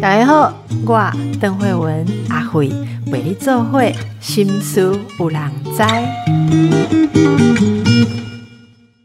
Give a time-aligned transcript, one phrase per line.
[0.00, 0.52] 大家好，
[0.86, 2.68] 我邓慧文阿慧
[3.06, 5.78] 为你做会心思有人知。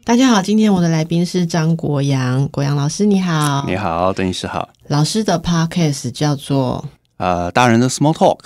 [0.04, 4.68] 大家好，今天我的来宾是张国阳，国阳老师你好，你好，邓医师好。
[4.88, 6.84] 老师的 podcast 叫做
[7.16, 8.38] 呃大人的 small talk，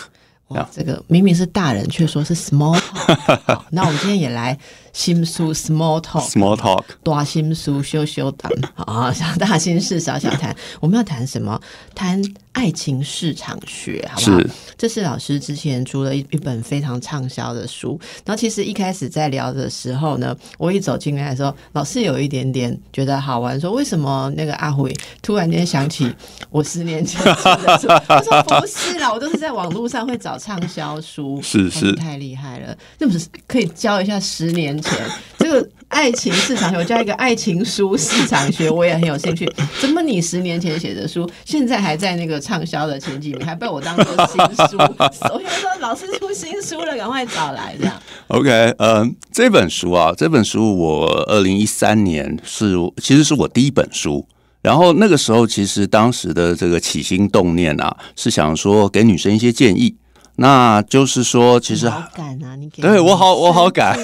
[0.49, 3.61] 哇，这个明明是大人，却说是 small talk。
[3.71, 4.59] 那我们今天也来。
[4.93, 10.55] 心书 small talk，small talk，大心书羞羞谈啊， 小大心事小小谈。
[10.81, 11.59] 我们要谈什么？
[11.95, 12.23] 谈
[12.53, 14.39] 爱情市场学，好不好？
[14.77, 17.99] 这是老师之前出了一一本非常畅销的书。
[18.27, 26.13] 然后其实一开始在聊的时候呢，我一走进来的时候，老师有一点点觉得好玩，说为什么那个阿辉突然间想起
[26.51, 27.35] 我十年前的
[27.79, 27.89] 书？
[28.07, 34.82] 他说不是啦，我都是在网络上会找畅销书，是是太厉害了，那不是可以教一下十年。
[34.83, 34.99] 钱，
[35.39, 39.51] 这个爱情市场学，我加一个爱情书市场学，我也很有兴趣。
[39.81, 44.77] 怎么你十年前写的书，现在还在那个畅销的前几名，还被我当做新书？
[45.29, 47.95] 所以说老师出新书了，赶快找来这样。
[48.29, 54.27] OK，呃，这本书啊，这本书我二零一三年是其实是我第一本书，
[54.63, 59.97] 然后那个时候其实当时的这个起心动念啊，是想说给女生一些建议。
[60.43, 62.57] 那就是说，其实好敢啊！
[62.57, 63.97] 你对我好，我好敢。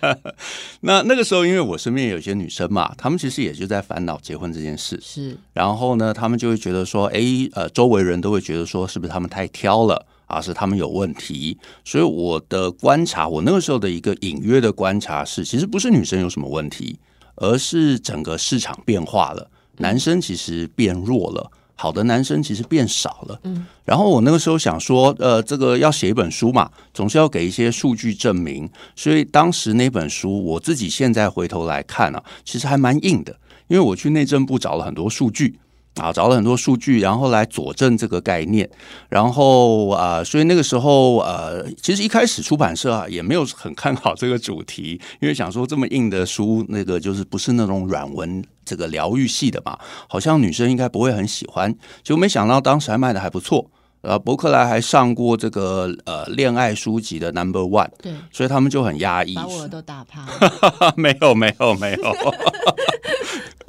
[0.80, 4.98] 那那个时候，因为我身边有些女生嘛，她们其实也就在烦恼结婚这件事。
[5.02, 7.20] 是，然后呢，她们就会觉得说，哎，
[7.52, 10.40] 呃，周围人都会觉得说，是不是她们太挑了啊？
[10.40, 11.58] 是她们有问题？
[11.84, 16.98] 所以我的观察，我那个时候的一个隐约的观察是，其实不是女生有什么问题，
[17.36, 21.50] 而是整个市场变化了，男生其实变弱了。
[21.80, 33.34] 好的男生其实变少了，嗯，然后我那个时候想说，呃，这个要写一本书嘛，总是要给一些数据证明，所以当时那本书我自己现在回头来看啊，其实还蛮硬的，
[33.68, 35.58] 因为我去内政部找了很多数据。
[35.94, 38.70] 啊，找了很多数据，然后来佐证这个概念，
[39.08, 51.74] 然后啊，所以那个时候呃，其实一开始出版社啊也没有很看好这个主题，因为想说这么硬的书，那个就是不是那种软文这个疗愈系的嘛，好像女生应该不会很喜欢，
[52.04, 53.70] 结果没想到当时还卖的还不错，
[54.02, 60.26] 呃，伯克莱还上过这个呃恋爱书籍的 Number One，对，所以他们就很压抑，把我都打趴，
[60.96, 62.14] 没有没有没有。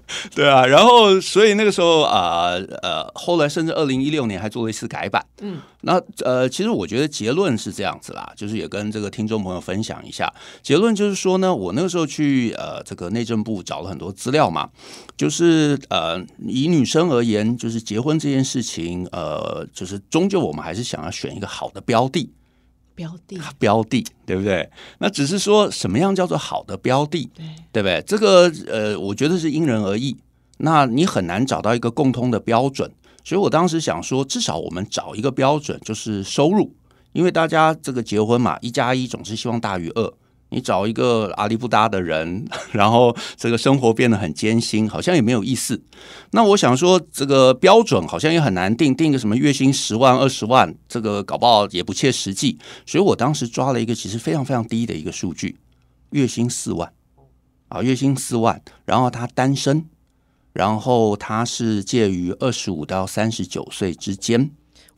[0.33, 5.23] 对啊，然后所以那个时候啊呃，后来甚至二零一六年还做了一次改版。
[5.41, 10.33] 嗯，那呃，其实我觉得结论是这样子啦，就是也跟这个听众朋友分享一下。
[10.61, 14.69] 结论就是说呢，我那个时候去呃这个内政部找了很多资料嘛，
[15.15, 22.31] 就是呃以女生而言，就是结婚这件事情，呃，就是终究我们还是想要选一个好的标的。
[22.99, 24.69] 标的，标的，对不对？
[24.97, 28.03] 那只是说什么样叫做好的标的，对对不对？
[28.05, 30.17] 这个呃，我觉得是因人而异。
[30.57, 32.91] 那你很难找到一个共通的标准，
[33.23, 36.75] 所以我当时想说，至少我们找一个标准，就是收入，
[37.13, 40.13] 因为大家这个结婚嘛，一加一总是希望大于二。
[40.51, 45.81] 你找一个阿里不搭的人， 然后这个生活变得很艰辛，好像也没有意思。
[46.31, 52.57] 那我想说，这个标准好像也很难定，定个什么月薪十万、二十万，这个搞不好也不切实际。
[52.85, 55.57] 所以我当时抓了一个其实非常非常低的一个数据，
[56.11, 56.91] 月薪四万
[57.67, 59.85] 啊，月薪四万，然后他单身，
[60.53, 64.49] 然后他是介于二十五到三十九岁之间。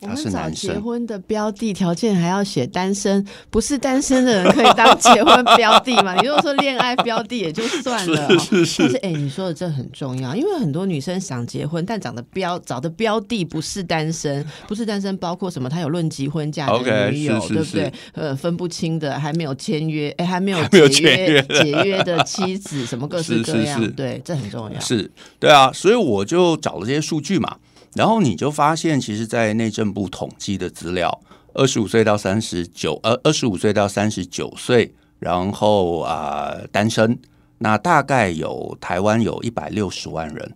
[0.02, 6.14] 我们找结婚的标的条件还要写单身，不是单身的人可以当结婚标的嘛？
[6.16, 8.82] 你如果说恋爱标的也就算了，是是是。
[8.82, 15.68] 但是哎，你说的这很重要，因为很多女生想结婚，但找的标找的标的不是单身，不是单身，包括什么？
[15.68, 17.92] 他有论及婚嫁的女友，对不对？
[18.12, 20.88] 呃，分不清的，还没有签约，哎，还没有解
[21.26, 24.80] 约解约的妻子，什么各式各样，对，这很重要。
[24.80, 27.56] 是对啊，所以我就找了这些数据嘛。
[27.94, 31.20] 然后你就发现，其实，在内政部统计的资料，
[31.54, 37.18] 二十五岁到三十九，呃，二十五岁到三十九岁，然后啊，单身，
[37.58, 40.54] 那大概有台湾有一百六十万人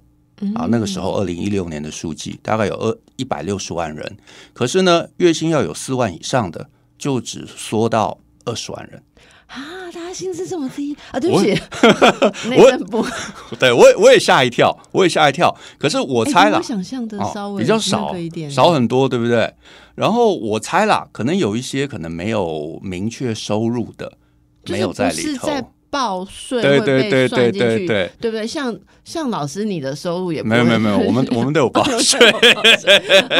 [0.55, 0.67] 啊。
[0.71, 4.17] 那个时候，二零一六年的数据大概有二一百六十万人，
[4.55, 9.03] 可是呢，月薪要有四万以上的，就只缩到二十万人。
[9.47, 11.21] 啊，大家薪资这么低啊！
[11.21, 11.51] 对不起，
[12.51, 13.05] 内政部，
[13.59, 15.55] 对我也我也吓一跳，我也吓一跳。
[15.79, 19.55] 可是我猜了，想象的稍微比较少一点，少很多，对不对？
[19.95, 24.13] 然后我猜啦，可能有一些可能没有明确收入的，
[24.69, 28.13] 没有在里头，在报税对会被对对对算进去，对对。
[28.21, 28.47] 对不对？
[28.47, 32.19] 像像老师你的收入也没有没有没有， 我们我们都有报 税，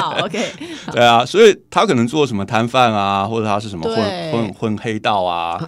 [0.01, 0.45] 好 OK，
[0.93, 5.59] 对啊，所以他可能做什么摊贩啊，或者他是什么混混混黑道啊，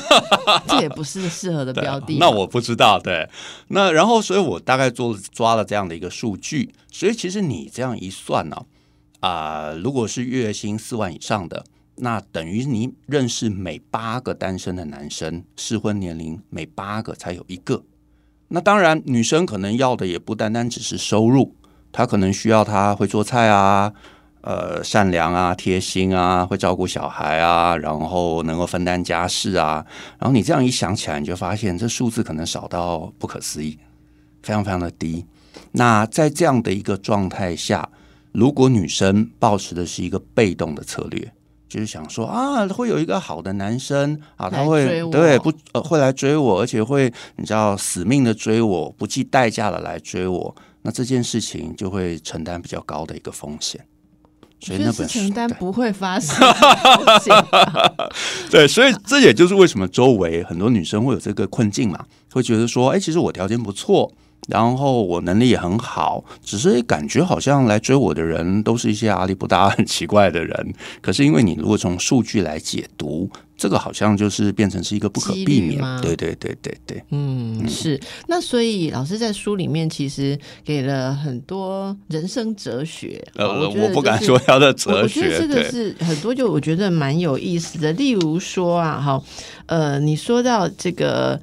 [0.66, 2.16] 这也不是适合的标的。
[2.18, 3.28] 那我不知道，对，
[3.68, 8.56] 那然后所以我大概做抓了这样的一个数据，所以其实你这样一算呢、
[9.20, 11.64] 啊，如果是月薪四万以上的，
[11.96, 17.84] 那等于你认识每八个单身的男生，适婚年龄每八个才有一个。
[18.48, 21.54] 那当然，女生可能要的也不单单只是收入，
[21.92, 23.92] 她可能需要她会做菜啊，
[24.42, 29.84] 呃，善良啊，贴心啊，会照顾小孩啊，然后能够分担家事啊。
[30.18, 33.78] 然后你这样一想起来，你就发现这数字可能少到不可思议，
[34.42, 35.24] 非常非常的低。
[35.72, 37.88] 那在这样的一个状态下，
[38.32, 41.32] 如果女生保持的是一个被动的策略，
[41.74, 53.84] 就是想说啊，会有一个好的男生啊，他会对不呃会来追我，而且会你知道死命的追我，不计代价的来追我，那这件事情就会承担比较高的一个风险。
[54.60, 56.36] 所以那本书承担不会发生
[58.52, 64.12] 对，所以这也就是为什么周围很多女生会有这个困境嘛，会觉得说，哎，其实我条件不错，
[64.48, 70.74] 然后我能力也很好，只是感觉好像来追我的人都是一些阿里不大、很奇怪的人。
[71.00, 75.80] 可是因为你如果从数据来解读，这个好像就是变成是一个不可避免。
[76.02, 77.98] 对对对对对，嗯，是。
[78.26, 83.24] 那所以老师在书里面其实给了很多人生哲学。
[83.36, 87.92] 呃，哦觉得我不敢就是说他的我哲我觉得学，这个，是很多，就我觉得蛮有意思的。
[87.92, 89.22] 例如说啊，哈，
[89.66, 91.40] 呃，你说到这个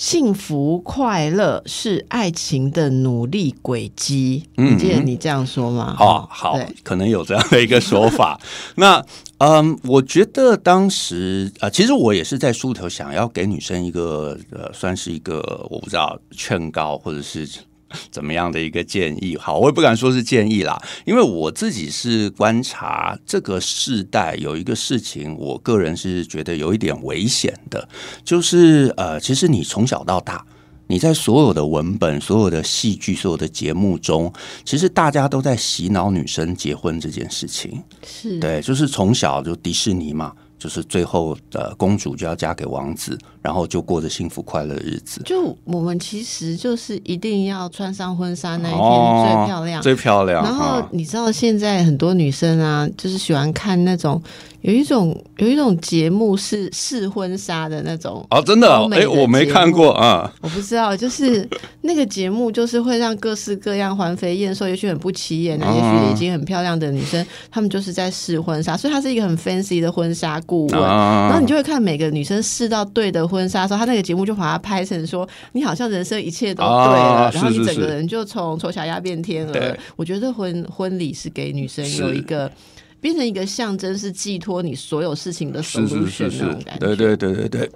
[0.00, 5.94] 幸福快乐是爱情的努力轨迹，嗯你记得你这样说吗？
[5.94, 8.40] 好好，可能有这样的一个说法。
[8.76, 9.04] 那
[9.36, 17.46] 嗯，我觉得当时呃，其实我也是在书里头想要给女生一个呃，算是一个我不知道劝告或者是。
[18.10, 19.36] 怎么样的一个建议？
[19.36, 27.88] 好，我也不敢说是建议啦，因为我自己是观察这个世代有一个事情，我个人是觉得有一点危险的，
[28.24, 30.44] 就是呃，其实你从小到大，
[30.86, 34.32] 你在所有的文本、所有的戏剧、所有的节目中，
[34.64, 37.82] 其实大家都在洗脑女生结婚这件事情。
[38.04, 45.22] 是，对，就是从小就迪士尼嘛，就是最后呃公主就要嫁给王子，然后就过着幸福快乐的日子。
[45.24, 49.82] 就我们其实就是一定要穿上婚纱那一天哦最漂亮。
[49.82, 50.44] 最漂亮。
[50.44, 54.22] 然后啊你知道现在很多女生啊，就是喜欢看那种
[54.62, 58.26] 有一种有一种节目是试婚纱的那种。
[58.30, 60.32] 哦，真的哦，哎，我没看过啊。
[60.40, 61.48] 我不知道，就是
[61.82, 70.80] 那个节目，就是会让各式各样环肥燕瘦，也许很不起眼的，哦也许已经很漂亮的女生，她们就是在试婚纱，所以她是一个很 fancy 的婚纱顾问。
[70.80, 79.76] 啊然后你就会看每个女生试到对的婚纱的时候，她那个节目就把它拍成说，你好像人生一切都对了，啊然后你整个人就从丑小鸭变天鹅。
[79.96, 82.50] 我觉得婚婚礼是给女生有一个
[83.00, 86.86] 变成一个象征，是寄托你所有事情的是是 solution 是是那种感，觉。
[86.86, 87.70] 对对对对对。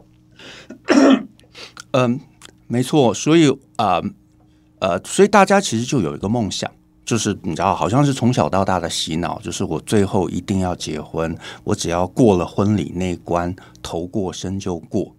[1.93, 2.21] 嗯，
[2.67, 4.01] 没错，所以啊
[4.81, 6.71] 呃所以大家其实就有一个梦想。
[7.07, 15.15] 就是你知道，好像是从小到大的洗脑，就是我最后一定要结婚，我只要过了婚礼那一关，头过身就过。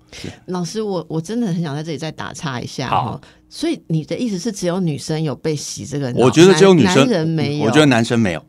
[0.48, 3.22] 老师，我我真的很想在这里再打岔一下好哈。
[3.48, 6.12] 所以你的意思是只有女生有被洗这个？
[6.16, 7.66] 我觉得只有女生男男人没有。
[7.66, 8.44] 我觉得男生没有。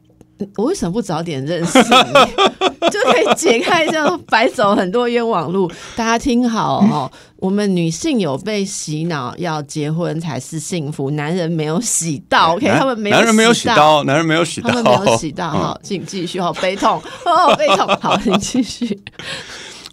[0.57, 1.87] 我为什么不早点认识你，
[2.91, 5.71] 就可以解开这样白走很多冤枉路？
[5.97, 12.67] 大家听好哦，我们女性有被洗脑要结婚才是幸福，男人没有洗到，OK？
[12.67, 13.77] 男他们没有男人没有洗到。
[13.77, 19.01] 到，男人没有洗到，他们没有洗到，嗯好，请继续，好悲痛，哦，悲痛，好，请继续。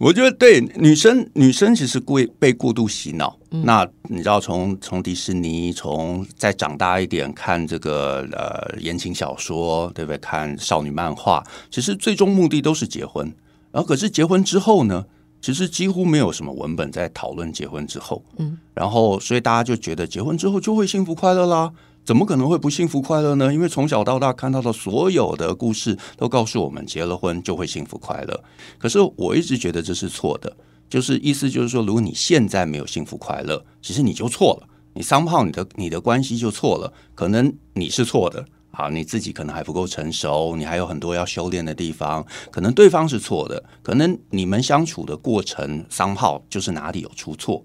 [0.04, 3.40] 我觉得对女生，女生其实过被过度洗脑。
[3.52, 10.18] 嗯那你知道从，从迪士尼，从再长大一点看这个呃言情小说，对不对？
[10.18, 11.42] 看少女漫画，
[11.72, 13.32] 其实最终目的都是结婚。
[13.72, 15.06] 然后可是结婚之后呢，
[15.40, 18.22] 其实几乎没有什么文本在讨论结婚之后。
[18.38, 21.72] 嗯，然后所以大家就觉得结婚之后就会幸福快乐啦。
[22.06, 23.54] 怎么可能会不幸福快乐呢？
[23.54, 28.44] 因为从小到大看到的所有的故事都告诉我们，结了婚就会幸福快乐。
[28.78, 30.56] 可是我一直觉得这是错的，
[30.90, 38.46] 就是意思就是说，如果你现在没有幸福快乐，其实你就错了，你商炮你的你的关系就错了，可能你是错的。
[38.76, 47.64] 好，你自己可能还不够成熟，你还有很多要修炼的地方，可能对方是错的，可能你们相处的过程商号就是哪里有出错。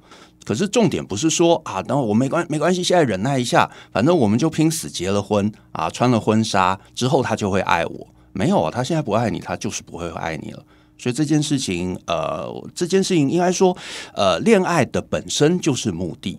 [0.49, 8.07] 可是重点不是说啊，等我没关没关系，现在忍耐一下，反正我们就拼死结了婚啊，穿了婚纱之后他就会爱我。
[8.33, 10.65] 没有啊，他现在不爱你，他就是不会爱你了。
[10.97, 13.77] 所以这件事情，呃，这件事情应该说，
[14.15, 16.39] 呃，恋爱的本身就是目的。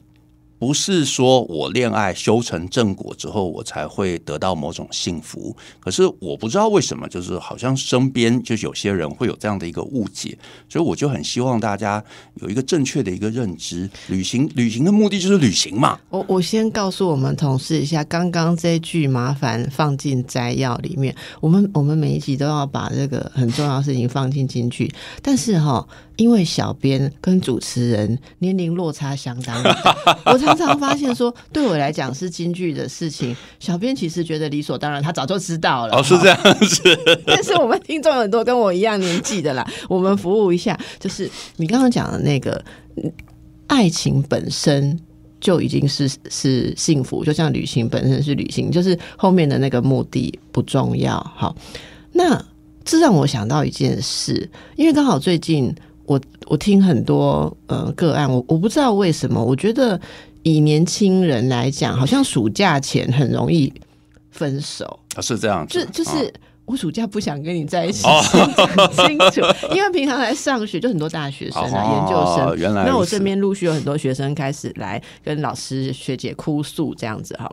[0.60, 5.56] 不是说我恋爱修成正果之后，我才会得到某种幸福。
[5.80, 10.38] 可是我不知道为什么，就是好像身边就有些人会有这样的一个误解，
[10.68, 12.04] 所以我就很希望大家
[12.42, 13.89] 有一个正确的一个认知。
[14.08, 15.98] 旅行，旅行的目的就是旅行嘛。
[16.10, 21.16] 我我先告诉我们同事一下，刚刚这句麻烦放进摘要里面。
[21.39, 25.88] 我们我们每一集都要把这个很重要的事情放进进去，但是哈。
[26.20, 35.98] 因为小编跟主持人年龄落差相当大， 我常常发现说，对我来讲是京剧的事情，小编其实觉得理所当然，他早就知道了。
[35.98, 37.24] 哦，是这样子。
[37.25, 42.63] 但是我们听众很多跟我一样年纪的啦， 我们服务一下，就是你刚刚讲的那个，
[43.68, 45.00] 爱情本身
[45.39, 51.20] 就已经是是幸福，就像旅行本身是旅行，就是后面的那个目的不重要。
[51.36, 51.56] 好，
[52.12, 52.44] 那
[52.84, 55.74] 这让我想到一件事，因为刚好最近。
[56.10, 60.01] 我我听很多呃个案，我我不知道为什么，我觉得
[60.43, 63.74] 以年轻人来讲，好像暑假前很容易
[64.31, 65.00] 分手。
[65.15, 66.34] 啊，是这样，就就是
[66.65, 69.41] 我暑假不想跟你在一起，很清楚，
[69.75, 77.51] 因为平常来上学就很多大学生啊，研究生，原来那我身边陆续有很多学生开始来跟老师学姐哭诉这样子哈。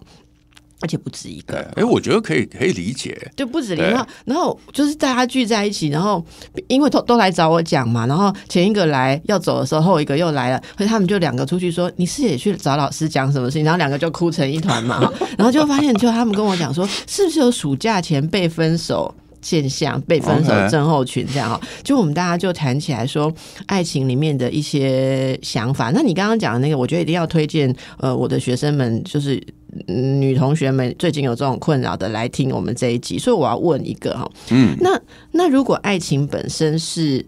[0.80, 4.06] 而且不止一个，哎，我觉得可以可以理解，就不止一个。
[4.26, 6.24] 然后就是大家聚在一起，然后
[6.68, 15.10] 因为都都来找我讲嘛，然后前一个来要走的时候，后一个又来了，所以他们就两个出去说：“你是也去找老师讲什么事情？”然后两个就哭成一团嘛。
[15.38, 21.60] 然后就发现，就他们跟我讲说，是不是有暑假前被分手现象、被分手症候群这样哈？
[21.82, 23.32] 就我们大家就谈起来说，
[23.64, 25.90] 爱情里面的一些想法。
[25.94, 29.42] 那你刚刚讲的那个，我觉得一定要推荐呃，我的学生们就是。
[29.86, 35.00] 女同学们最近有这种困扰的来听我们这一集，所以我要问一个哈，嗯，那
[35.32, 37.24] 那如果爱情本身是，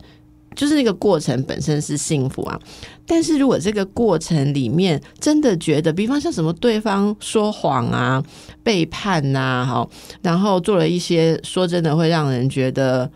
[0.54, 2.58] 就是那个过程本身是幸福啊，
[3.06, 8.22] 但是如果这个过程里面真的觉得，比方像什么对方说谎啊、
[8.62, 9.88] 背叛呐，哈，
[10.22, 13.10] 然后做了一些说真的会让人觉得。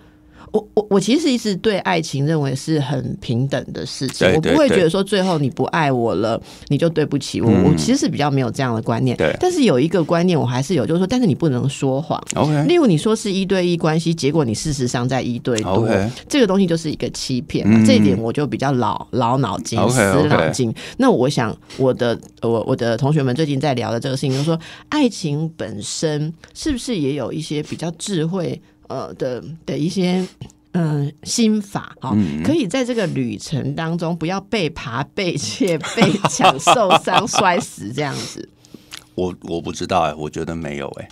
[0.52, 7.50] 我我我其实一直对爱情认为是很平等的事情，我不会觉得说最后你不爱我了，你就对不起我。
[7.64, 9.16] 我其实是比较没有这样的观念。
[9.16, 12.23] 对，但是有一个观念我还是有，就是说，但是你不能说谎。
[12.35, 15.88] OK，例如你说是一对一关系，结果你事实上在一对多，
[16.28, 17.66] 这个东西就是一个欺骗。
[17.87, 20.73] 这一点我就比较老老脑筋、死脑筋。
[20.99, 24.59] 那我想我的我我的同学们最近在聊的这个事情，就是说
[24.90, 28.61] 爱情本身是不是也有一些比较智慧？
[28.92, 30.26] 呃的的一些
[30.72, 38.49] 嗯心法哈，可以在这个旅程当中不要被爬、被窃、被抢、受伤、摔死这样子。
[39.14, 41.08] 我我不知道哎，我觉得没有哎，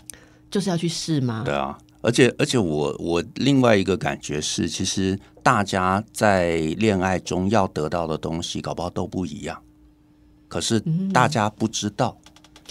[0.51, 1.43] 就是要去试吗？
[1.45, 9.63] 对啊，而且而且我我另外一个感觉是，其实大家在恋爱中要得到的东西，搞不好都不一样，
[10.49, 10.83] 可是
[11.13, 12.17] 大家不知道。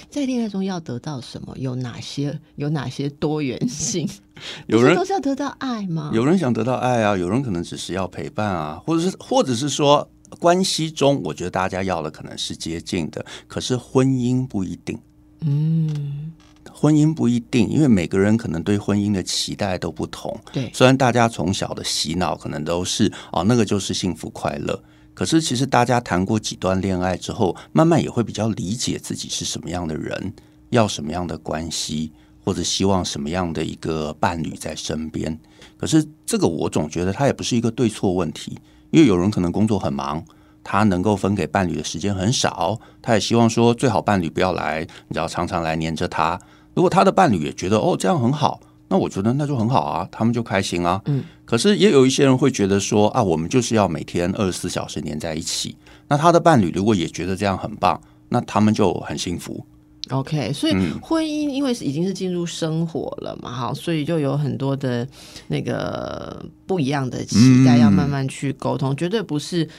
[0.10, 1.56] 在恋爱中要得到什么？
[1.58, 2.40] 有哪些？
[2.56, 4.08] 有哪些多元性？
[4.68, 6.12] 有人都是要得到爱吗？
[6.14, 14.98] 有人想得到爱啊，有人可能只是要陪伴啊，或者是，或者是说，关系中，我觉得大家要的可能是接近的，可是婚姻不一定。
[15.42, 16.32] 嗯，
[16.72, 20.38] 婚姻不一定，因为每个人可能对婚姻的期待都不同。
[20.54, 24.82] 对，虽然大家从小的洗脑可能都是哦，那个就是幸福快乐。
[25.20, 30.34] 可是，其实大家谈过几段恋爱之后，慢慢也会比较理解自己是什么样的人，
[30.70, 35.38] 要什么样的关系，或者希望什么样的一个伴侣在身边。
[35.78, 38.58] 可是，这个我总觉得它也不是一个对错问题，
[38.92, 40.24] 因为有人可能工作很忙，
[40.64, 46.40] 他能够分给伴侣的时间很少，他也希望说最好伴侣不要来，你知道，常常来黏着他。
[46.74, 48.62] 如果他的伴侣也觉得哦这样很好。
[48.90, 51.00] 那我觉得那就很好啊，他们就开心啊。
[51.06, 55.76] 嗯，可是也有一些人会觉得说啊，我们就是要每天二十四小时黏在一起。
[56.08, 59.64] 那他的伴侣如果也觉得这样很棒，那他们就很幸福。
[60.10, 65.08] OK，所以婚姻因为已经是进入生活了嘛，哈，所以就有很多的
[65.50, 69.70] 那个不一样的期待要慢慢去沟通，绝对不是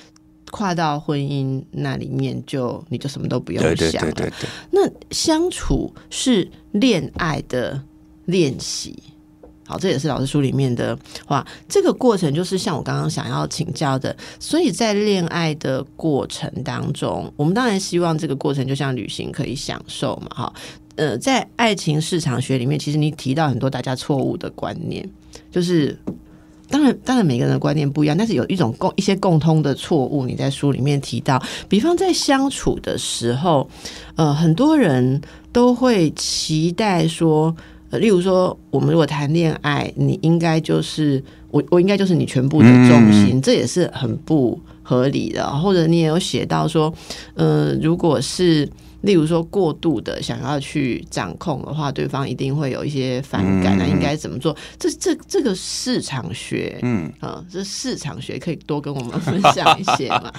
[0.52, 4.33] 跨到婚姻那里面就你就什么都不用想了。
[4.71, 7.83] 那相处是恋爱的。
[8.30, 8.96] 练习，
[9.66, 11.46] 好，这也是老师书里面的话。
[11.68, 20.52] 这个过程就是像我刚刚想要请教的，所以在恋爱的过程当中，我们当然希望这个过程就像旅行可以享受嘛，哈。
[20.96, 25.08] 呃，在爱情市场学里面，其实你提到很多大家错误的观念，
[25.50, 25.96] 就是
[26.68, 33.70] 当然，当然每个人的观念不一样，但是有一种共一些共通的错误，你在书里面提到，比方在相处的时候，
[34.16, 35.22] 呃，很多人
[35.52, 37.54] 都会期待说。
[37.99, 45.49] 例如说，我们如果谈恋爱，你应该就是我，我应该就是你全部的重心，这也是很不合理的。
[45.59, 46.92] 或者你也有写到说，
[47.35, 48.69] 呃，如果是。
[49.02, 53.75] 例如说，过度的想要去掌控的话，对方一定会有一些反感。
[53.78, 54.54] 那应该怎么做？
[54.78, 60.30] 这这这个市场学，嗯啊，这市场学可以多跟我们分享一些吗？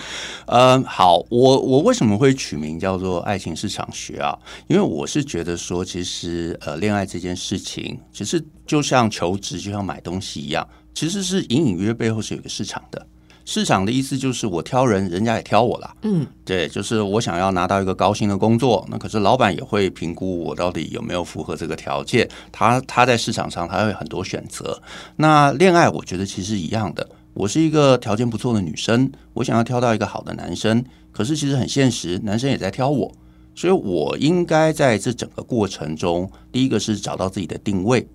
[0.45, 4.37] 呃， 好，我我为什么会取名叫做爱情市场学啊？
[4.67, 13.05] 因为我是觉得说，其实呃，恋爱这件事情，其实就像求职，就像买东西一样，其实是隐隐约背后是有一个市场的。
[13.43, 15.95] 市场的意思就是我挑人，人家也挑我了。
[16.03, 22.29] 嗯，对，就是我想要拿到一个高薪的工作，那可是老板也会评估我到底有没有符合这个条件。
[22.51, 24.79] 他他在市场上他会很多选择。
[25.15, 27.09] 那恋爱我觉得其实一样的。
[27.33, 33.11] 我是一个条件不错的女生，我想要挑到一个好的男生，可是其实很现实，男生也在挑我，
[33.55, 38.05] 所以我应该在这整个过程中，第一个是找到自己的定位。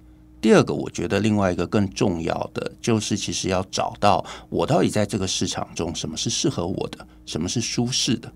[0.46, 8.30] 第二个，我觉得另外一个更重要的就是，其实要找到我到底在这个市场中什么是适合我的，什么是舒适的。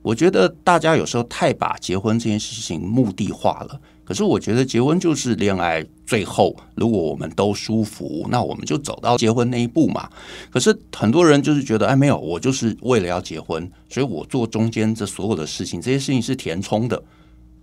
[0.00, 3.80] 我觉得大家有时候太把结婚这件事情目的化了。
[4.04, 10.08] 可是我觉得结婚就是恋爱，最后如果我们都舒服，那我们就走到结婚那一步嘛。
[10.52, 17.02] 可是很多人就是觉得，哎，没有，我就是为了要结婚，所以我做中间这所有的事情，这些事情是填充的。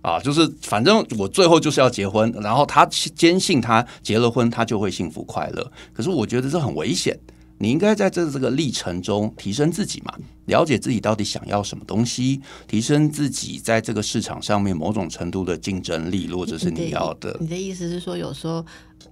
[0.04, 2.84] 啊，就是反正我最后就是要结婚，然后他
[3.16, 5.72] 坚信他结了婚，他就会幸福快乐。
[5.94, 7.18] 可是我觉得这很危险。
[7.56, 10.12] 你应该在这这个历程中提升自己嘛，
[10.46, 17.34] 了解自己到底想要什么东西，提升自己在这个市场上面某种程度的竞争力，或者是你要的。
[17.40, 18.62] 你的意思是说，有时候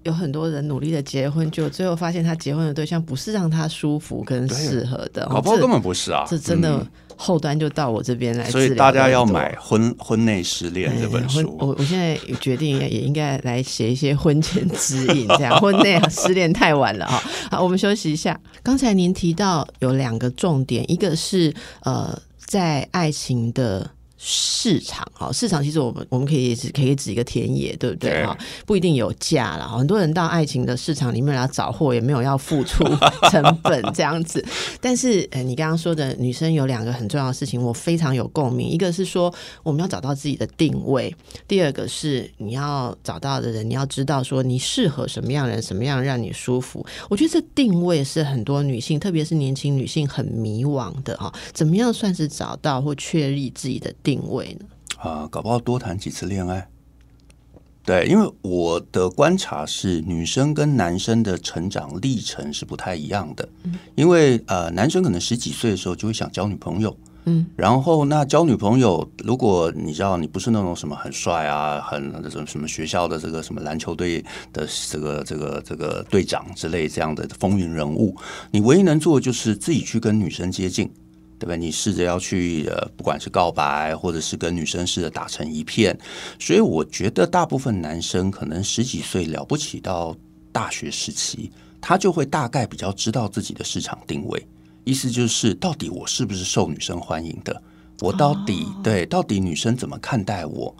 [0.03, 6.87] 有很多人努力的结婚，就最后发现他结婚的对象不是让他舒服跟适合的，搞不好根本不是啊，这真的。
[7.15, 11.57] 后端就到我这边来，所以大家要买《婚婚内失恋》这本书。
[11.61, 17.23] 我我现在决定也应该来写一些婚前指引，这样 婚内失恋太晚了哈。
[17.49, 18.41] 好，我们休息一下。
[18.61, 23.89] 刚才您提到有两个重点，一个是呃，在爱情的。
[24.25, 28.39] 市场哈，市场其实我们我们可以只可以指一个田野，对不对哈？
[28.65, 29.69] 不一定有价了。
[29.69, 32.85] 很多人到爱情的市场里面来找货，也没有要付出
[33.33, 34.45] 成本这样子。
[34.81, 38.69] 但是，呃，你刚刚说的女生有两个很重要的事情，我非常有共鸣。
[38.69, 41.13] 一个是说我们要找到自己的定位，
[41.49, 46.87] 第二个是你要找到的人，你要知道说你适合什么样人，什么样让你舒服。
[47.11, 51.33] 我觉得这定位是很多女性，特别是年轻女性很迷惘的哈。
[51.53, 54.12] 怎么样算是找到或确立自己的定？
[54.13, 54.67] 定位呢？
[54.99, 56.69] 啊，搞不好多谈几次恋爱。
[57.83, 63.49] 对，因为我的观察是，女生跟男生的成长历程是不太一样的。
[63.65, 66.95] 嗯，因为呃，男生可能十几岁的时候就会想交女朋友。
[67.25, 74.23] 嗯，然后那交女朋友，如果你知道你不是那种什么很帅啊，很那种什么学校的这个什么篮球队
[74.53, 78.15] 的这个这个这个队长之类这样的风云人物，
[78.51, 80.89] 你唯一能做的就是自己去跟女生接近。
[81.43, 81.57] 对吧？
[81.57, 85.99] 你试着要去呃，不管是告白，或者是跟女生试着打成一片，
[86.39, 90.17] 所以我觉得大部分男生可能十几岁了不起到
[90.53, 91.51] 大学时期，
[91.81, 94.47] 他就会大概比较知道自己的市场定位，
[94.85, 97.61] 意思就是到底我是不是受女生欢迎的？
[97.99, 100.73] 我到底对到底女生怎么看待我？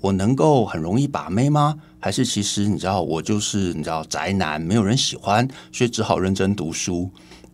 [0.00, 1.76] 我能够很容易把妹吗？
[2.00, 7.08] 还是其实你知道我就是你知道宅男，没有人喜欢，所以只好认真读书。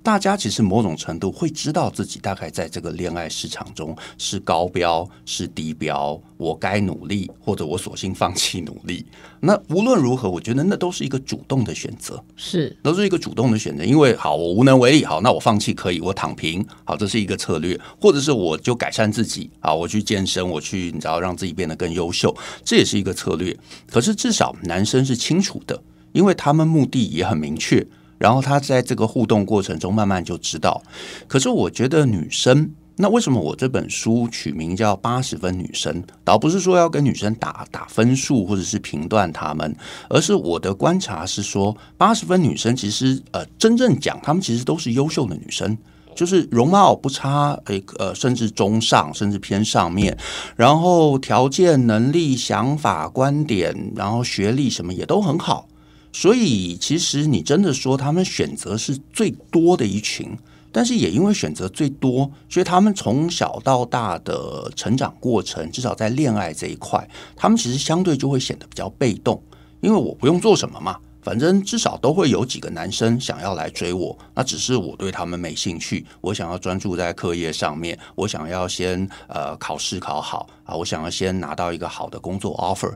[0.04, 9.06] 大家其实某种程度会知道自己大概在这个恋爱市场中是高标是低标，我该努力或者我索性放弃努力。
[9.40, 13.82] 那无论如何，我觉得那都是一个主动的选择，是都是一个主动的选择。
[13.82, 23.56] 因为好，我无能为力，好，那我放弃可以，我躺平，好，这是一个策略，或者是我就改善自己，啊，我去健身，我去你知道让自己变得更优秀， 这也是一个策略。
[23.90, 27.86] 可是至少男生是清楚的，因为他们目的也很明确。
[28.24, 30.82] 然后他在这个互动过程中慢慢就知道，
[31.28, 36.02] 可是我觉得女生，那为什么我这本书取名叫八十分女生？
[36.24, 39.76] 倒不是说要跟女生打打分数或者是评断她们，
[40.08, 45.76] 而是我的观察是说，八十分女生其实呃真正讲，她们其实都是优秀的女生，
[46.16, 50.16] 就是容貌不差，诶呃甚至中上，甚至偏上面，
[50.56, 55.68] 然后条件、能力、想法、观点，然后学历什么也都很好。
[56.16, 60.30] 所以，其实你真的说他们选择是最多的一群，
[60.70, 69.42] 但是也因为选择最多，所以他们从小到大的成长过程，至少在恋爱这一块，他们其实相对就会显得比较被动。
[69.80, 82.94] 因为我不用做什么嘛，反正至少都会有几个男生想要来追我，那只是我对他们没兴趣，我想要专注在课业上面，我想要先呃考试考好啊，我想要先拿到一个好的工作 offer。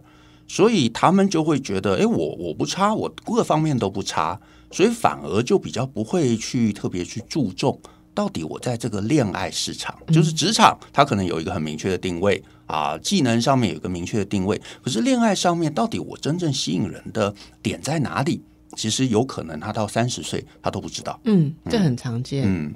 [0.48, 4.40] 所以他们就会觉得，哎，我我不差，我各方面都不差，
[4.72, 7.78] 所以反而就比较不会去特别去注重
[8.14, 17.32] 到底我在这个恋爱市场，就是职场，它可能有一个很明确的定位啊，技能上面有一个明确的定位，可是恋爱上面到底我真正吸引人的
[17.62, 18.42] 点在哪里？
[18.76, 21.18] 其实有可能他到三十岁他都不知道。
[21.24, 22.44] 嗯，这很常见。
[22.46, 22.74] 嗯。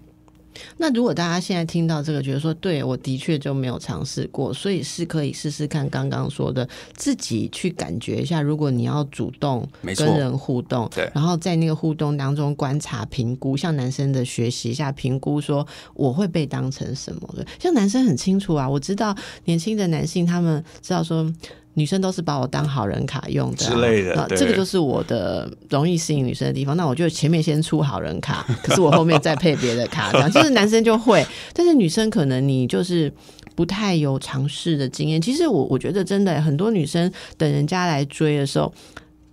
[0.77, 5.89] 那如果大家现在听到这个，觉得说，对我的确就没有尝试过，所以是可以试试看。
[5.91, 8.41] 刚刚说的，自己去感觉一下。
[8.41, 17.47] 如果你要主动跟人互动，对，然后在那个互动当中观察、评估，像男生的学习一下，评估说我会被当成什么的。
[17.59, 21.33] 像男生很清楚啊，我知道年轻的男性他们知道说。
[21.75, 26.77] 女生都是把我当好人卡用的之类的，这个就是我的容易吸引女生的地方。
[26.77, 33.13] 那我就前面先出好人卡，可是我后面再配别的卡， 这样就是男生就会，但是女生可能你就是
[33.55, 35.21] 不太有尝试的经验。
[35.21, 38.73] 其实我我觉得真的很多女生等人家来追的时候。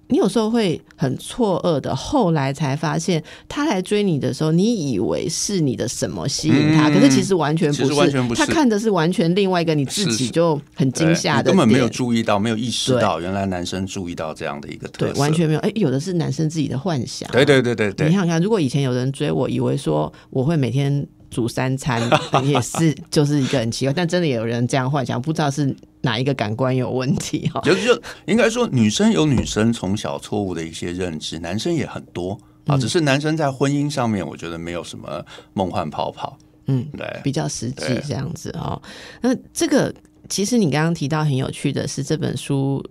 [0.10, 15.60] 你有时候会很错愕的，后来才发现他来追你的时候，你以为是你的什么吸引他，可是其实完全不是，他看的是完全另外一个你自己就很惊吓的，根本没有注意到，没有意识到，原来男生注意到这样的一个特色，完全没有。
[15.60, 18.08] 哎，有的是男生自己的幻想，对对对对对。
[18.08, 21.08] 你想想看，如果以前有人追我，以为说我会每天。
[21.30, 22.02] 煮三餐
[22.44, 27.62] 也是就是一个很奇怪，但真的也有人这样幻想，不知道是哪一个感官有问题 哈。
[27.62, 32.78] 就就应该说，女生有女生从小错误的一些认知，男生也很多啊。
[32.78, 36.38] 只是男生在婚姻上面，我觉得没有什么梦幻泡泡，
[36.68, 38.82] 嗯，对，比较实际这样子哦。
[39.22, 39.94] 那这个
[40.28, 42.84] 其实你刚刚提到很有趣的是这本书。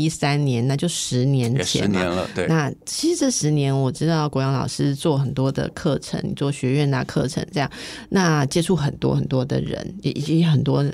[0.00, 2.28] 一三年，那就十年前了。
[2.34, 7.70] 对，那其实这十年，我知道国阳老师做很多的课程，做学院啊课程，这样，
[8.08, 10.84] 那接触很多很多的人，也以及很多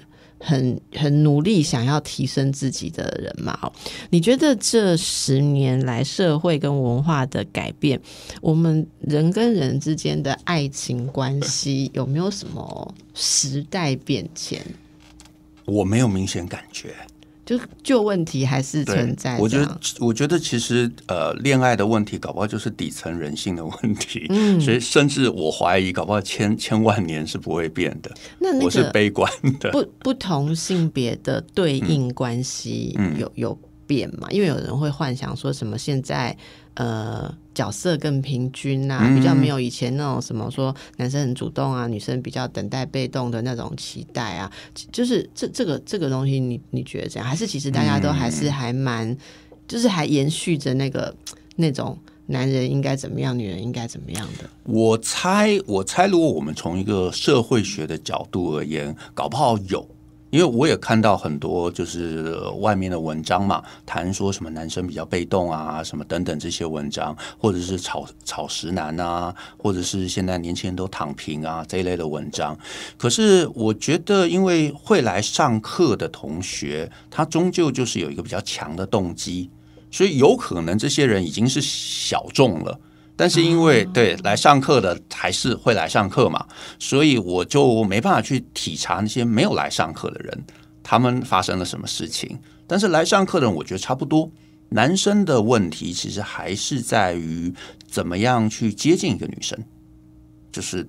[0.40, 3.58] 很很努力想要提升自己的人嘛。
[3.62, 3.72] 哦
[4.10, 8.00] 你觉得这十年来社会跟文化的改变，
[8.40, 14.64] 我们人跟人之间的爱情关系有没有什么时代变迁？
[15.64, 16.94] 我没有明显感觉。
[17.48, 19.38] 就旧问题还是存在。
[19.38, 24.26] 我觉得，我觉得其实呃，恋爱的问题搞不好就是底层人性的问题。
[24.28, 28.10] 嗯，所以甚至我怀疑，搞不好千千万年是不会变的。
[28.38, 29.70] 那我是悲观的。
[29.70, 34.28] 不不同性别的对应关系有有变嘛？
[34.30, 36.36] 因为有人会幻想说什么现在。
[36.78, 44.48] 呃，角色更平均啊，比较没有以前那种什么说男生很主动啊，女生比较等待被动的那种期待啊，
[44.92, 47.28] 就是这这个这个东西，你你觉得怎样？
[47.28, 49.16] 还是其实大家都还是还蛮，
[49.66, 51.12] 就是还延续着那个
[51.56, 54.48] 那种男人应该怎么样，女人应该怎么样的？
[54.62, 59.84] 我猜，我猜，如果我们从一个社会学的角度而言，搞不好有。
[60.30, 72.58] 因为我也看到很多就是外面的文章嘛，谈说什么男生比较被动啊，什么等等这些文章，或者是草草食男啊，或者是现在年轻人都躺平啊这一类的文章。
[72.96, 79.48] 可是我觉得，因为会来上课的同学，他终究就是有一个比较强的动机，
[79.90, 82.78] 所以有可能这些人已经是小众了。
[83.18, 86.46] 但是因为对来上课的还是会来上课嘛，
[86.78, 90.44] 所以我就没办法去体察那些没有来上课的人，
[90.84, 92.38] 他们发生了什么事情。
[92.68, 94.30] 但是来上课的人，我觉得差不多。
[94.68, 97.52] 男生的问题其实还是在于
[97.88, 99.58] 怎么样去接近一个女生，
[100.52, 100.88] 就是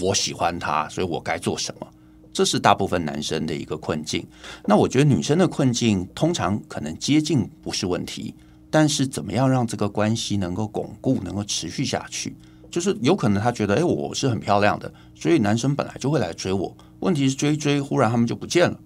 [0.00, 1.86] 我喜欢她，所以我该做什么？
[2.32, 4.26] 这是大部分男生的一个困境。
[4.64, 8.34] 那我觉得女生的困境通常可能接近不是问题。
[8.70, 12.36] 但是怎么样让这个关系能够巩固、能够持续下去？
[12.70, 16.76] 就是有可能他觉得，哎，我是很漂亮的，所以男生本来就会来追我。
[17.00, 18.78] 问题是追追，忽然他们就不见了，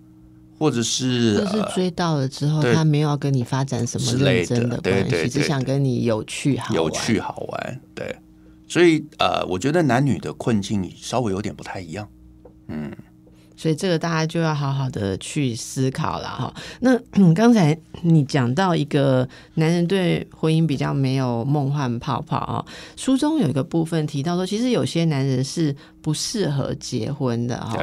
[0.59, 7.81] 或者是就是追到了之后，他没有跟你发展什么认真的关系，只想跟你有趣好有趣好玩。
[7.95, 8.15] 对，
[8.69, 12.09] 所以呃，我觉得男女的困境稍微有点不太一样。
[12.69, 12.93] 嗯。
[13.61, 16.55] 所以这个大家就要好好的去思考了哈。
[16.81, 16.99] 那
[17.37, 22.65] 刚才你讲到一个男人对婚姻比较没有梦幻泡泡啊，
[22.97, 27.77] 书中有一个部分提到说，其实有些男人是不适合结婚的哈。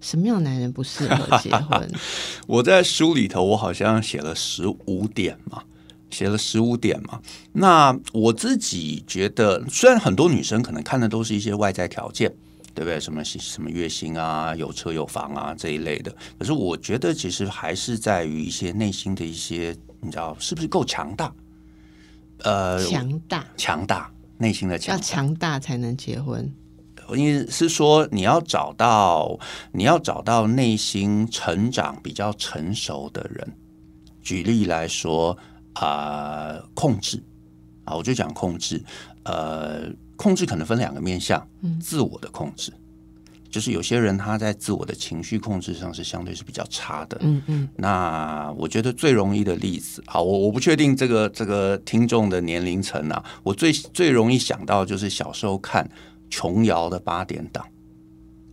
[0.00, 1.90] 什么样的男人不适合结婚？
[2.46, 5.60] 我在书里头我好像写了十五点嘛，
[6.08, 7.20] 写了十五点嘛。
[7.54, 12.32] 那我自己觉得，虽然很多女生可能看的都是一些外在条件。
[12.76, 13.00] 对不对？
[13.00, 16.14] 什么什么月薪啊，有车有房啊这一类的。
[16.38, 21.32] 可是我觉得，其实还是在于一些内心的一些，你知道是不是够强大？
[22.40, 26.52] 呃，强大，强大，内心的强，要强大才能结婚。
[27.14, 29.38] 因为是说，你要找到，
[29.72, 33.56] 你要找到内心成长比较成熟的人。
[34.20, 35.34] 举例来说
[35.74, 37.22] 啊，控制
[37.84, 38.84] 啊，我就讲控制。
[39.22, 41.46] 呃，控制可能分两个面向，
[41.80, 42.72] 自我的控制。
[43.48, 47.68] 就是有些人他在自我的情绪控制上是相对是比较差的，嗯嗯。
[47.76, 55.88] 那我觉得最容易的例子，好，我我不确定这个这个听众的年龄层啊，我最最容易想到就是小时候看
[56.28, 57.64] 琼瑶的八点档，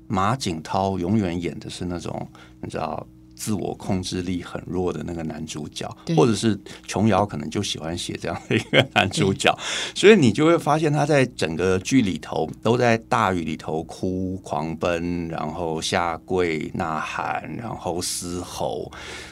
[0.08, 2.28] 马景涛永远演的是那种
[2.62, 3.06] 你知道。
[3.44, 9.54] 自我控制力很弱的那个男主角，或者是琼瑶，可能就喜欢写这样的一个男主角，
[9.94, 18.90] 所以你就会发现他在整个剧里头都在大雨里头哭、狂奔，然后下跪、呐喊，然后嘶吼。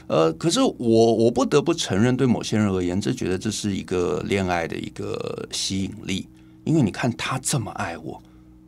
[0.08, 6.28] 呃，可是我我不得不承认，对某些人而言，这觉得这是一个恋爱的一个吸引力，
[6.66, 8.22] 因为你看他这么爱我。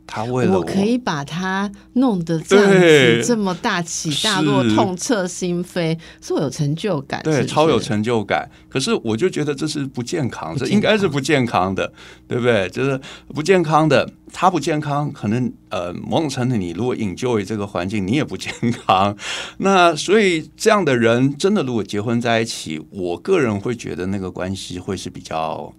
[0.06, 8.48] 他为了我可以把他弄得这样子，这么大起大落，痛彻心扉，是我有成就感，对，超有成就感。
[8.68, 11.90] 可是我就觉得这是不健康，这应该是不健康的，
[12.28, 12.68] 对不对？
[12.68, 18.52] 就是不健康的，他不健康，可能呃，某种程度你如果引咎于这个环境，你也不健
[18.86, 19.16] 康。
[19.58, 25.72] 那所以这样的人，真的如果结婚在一起，我个人会觉得那个关系会是比较。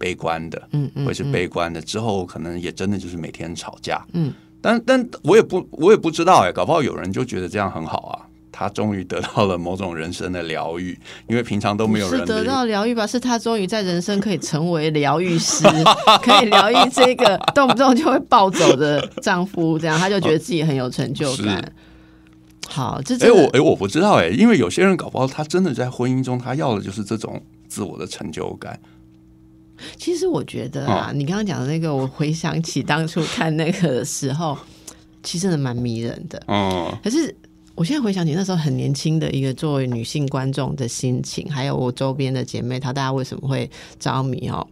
[0.00, 1.80] 悲观的，嗯嗯，会是悲观的。
[1.80, 4.32] 之后可能也真的就是每天吵架，嗯。
[4.62, 8.26] 但但我也不，我也不知道哎，搞不好有人就觉得这样很好啊。
[8.52, 13.06] 他终于得到了某种人生的疗愈，因为平常都没有人得到疗愈吧？
[13.06, 15.64] 是他终于在人生可以成为疗愈师，
[16.22, 21.72] 可以疗愈这个动不动就会暴走的丈夫，这样他就觉得自己很有成就感。
[22.66, 28.78] 好，这哎我哎我不知道哎，因为有些人搞不好他真的在婚姻中，他要的就是这种自我的成就感。
[29.96, 34.56] 其实我觉得啊，你刚刚讲的那个，我回想起当初看那个的时候，
[35.22, 36.42] 其实真的蛮迷人的。
[36.46, 37.34] 哦，可是
[37.74, 44.66] 我现在回想起那时候很年轻的一个作为女性观众的心情，还有我周边的姐妹她，大家为什么会着迷哦？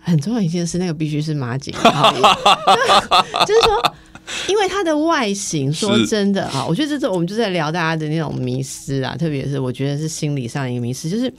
[0.00, 2.12] 很重要一件事，那个必须是马景涛，
[3.46, 3.94] 就是说，
[4.48, 11.32] 因为她的外形，说真的啊，我觉得这是我们就在聊大家的那种迷失啊，特别是我觉得是心理上一个迷失，就是。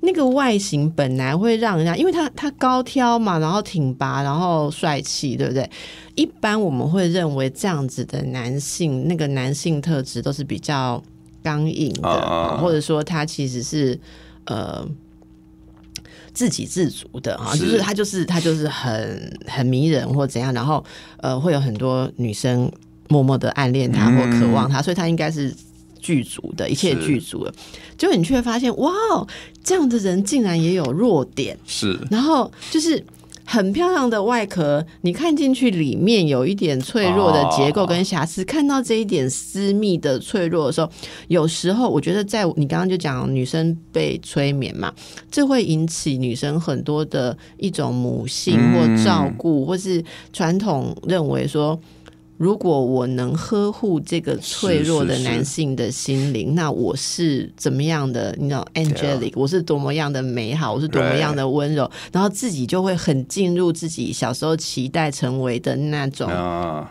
[0.00, 5.68] 那个外形本来会让人家，因为他他高挑嘛，然后挺拔，然后帅气，对不对？
[6.14, 11.02] 一般我们会认为这样子的男性，那个男性特质都是比较
[11.42, 13.98] 刚硬的，或者说他其实是
[14.44, 14.86] 呃
[16.32, 20.84] 自给自足的啊，就是他就是他就是很很迷人或怎样，然后
[21.18, 22.70] 呃会有很多女生
[23.08, 25.54] 默默的暗恋他或渴望他，所以他应该是。
[26.06, 27.52] 剧组的一切剧组了，
[27.98, 28.92] 就你却发现，哇，
[29.64, 33.04] 这样的人竟然也有弱点，是，然后就是
[33.44, 40.88] 很漂亮的外壳，你看进去里面有一点脆弱的结构跟瑕疵，看到这一点私密的脆弱的时候，
[41.26, 44.94] 有时候我觉得，在你刚刚就讲女生被催眠嘛，
[45.28, 51.76] 这会引起女生很多的一种母性或照顾，或是传统认为说。
[52.36, 58.34] 如果我能呵护这个脆弱的男性的心灵，那我是怎么样的？
[58.38, 66.30] 你知道，angelic，我是多么样的美好，我是多么样的温柔，然后自己就会很进入自己小时候期待成为的那种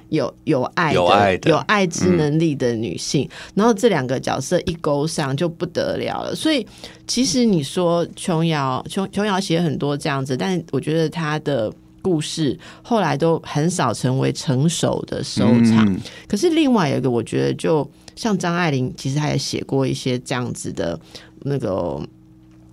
[0.10, 3.30] 有有爱的有爱之能力的女性。
[3.54, 6.34] 然后这两个角色一勾上就不得了了。
[6.34, 6.66] 所以
[7.06, 11.72] 其实你说琼瑶琼琼瑶写很多这样子，但是我觉得她的。
[12.06, 16.00] 故事后来都很少成为成熟的收场。
[16.28, 21.00] 可是另外有一个，我觉得就像张爱玲，其实她也写过一些这样子的
[21.41, 22.00] 那个，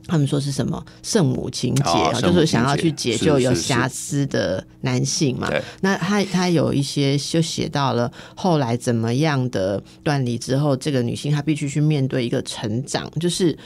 [0.06, 5.48] 他们说是什么圣母情节啊，就是想要去解救有瑕疵的男性嘛。
[5.80, 13.56] 那他他有一些就写到了后来怎么样的断离之后，这个女性她必须去面对一个成长，就是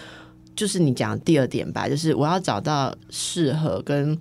[0.55, 4.17] 就是你讲第二点吧，就是我要找到适合跟。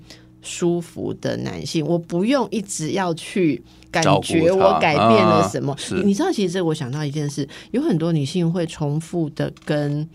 [0.46, 5.76] 舒服的男性，我不用一直要去感觉我改变了什么。
[6.06, 10.08] 你知道，其实我想到一件事，有很多女性会重复的跟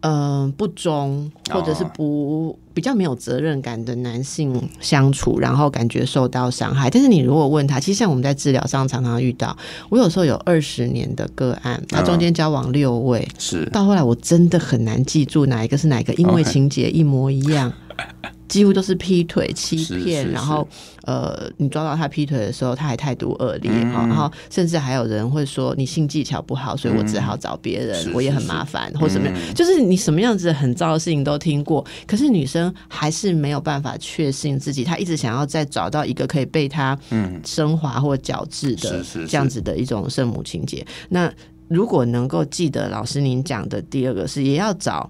[0.00, 6.88] 嗯不忠或者是不比较没有责任感的男性相处，然后感觉受到伤害。
[6.88, 9.56] 但是你如果问他，其实像我们在治疗上常常遇到，
[9.90, 17.70] 我有时候有二十年的个案，他中间交往六位，是到后来我真的很难记住哪一个是哪一个，因为情节一模一样。
[18.50, 20.66] 几乎都是劈腿、欺骗，然后
[21.04, 28.92] 呃，你抓到他劈腿的时候，他还态度恶劣哈，然后甚至还有人会说你性技巧不好，所以我只好找别人，我也很麻烦。
[28.98, 36.98] 或什么样，就是你什么样子很糟的事情都听过，可是女生还是没有办法确信自己，她一直想要再找到一个可以被她
[37.46, 40.84] 升华或矫治的这样子的一种圣母情节。
[41.08, 41.32] 那
[41.68, 45.08] 如果能够记得老师您讲的第二个是，也要找。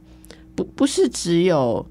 [0.56, 1.86] 不不是只有，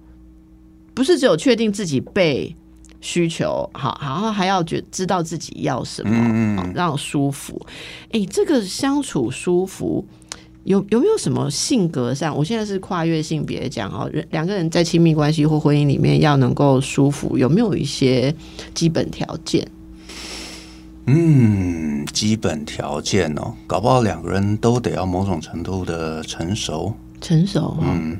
[1.00, 2.54] 不是只有确定自己被
[3.00, 7.66] 需求好，然后还要觉知道自己要什么，让舒服。
[8.12, 10.06] 哎，这个相处舒服。
[10.66, 12.36] 有有没有什么性格上？
[12.36, 18.36] 我现在是跨越性别讲哦，人两个人在亲密关系或婚姻里面要能够舒服，有没有一些
[18.74, 19.66] 基本条件？
[21.06, 28.20] 嗯，基本条件哦，搞不好两个人都得要某种程度的成熟，成熟，嗯，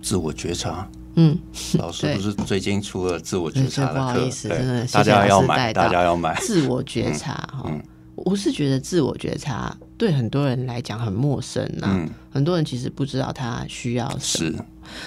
[0.00, 1.38] 自我觉察，嗯，
[1.78, 6.34] 老师不是最近出了自我觉察的课，真的，大家要买，大家要买。
[6.40, 7.70] 自我觉察哈。
[8.14, 14.64] 我是觉得自我觉察对很多人来讲很陌生呐，很多人其实不知道他需要什么，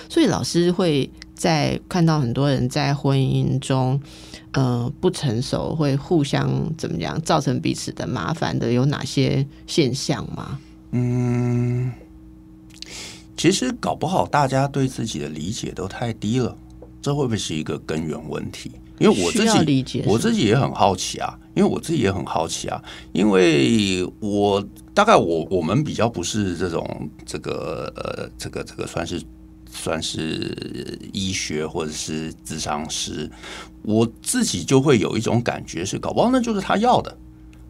[0.10, 3.98] 所以老师会在看到很多人在婚姻中，
[4.52, 10.60] 呃，不成熟，会互相怎么样，造成彼此的麻烦的有哪些现象吗？
[10.92, 11.92] 嗯，
[13.38, 16.56] 其实搞不好大家对自己的理解都太低了，
[17.02, 18.72] 这会不会是一个根源问题？
[18.98, 21.38] 因为我自己，我自己也很好奇啊。
[21.54, 22.82] 因为我自己也很好奇啊。
[23.12, 29.22] 因为我大概我我们比较不是这种这个呃这个这个算是
[29.70, 33.30] 算是医学或者是智商师，
[33.82, 37.18] 我自己就会有一种感觉是搞不好那就是他要的，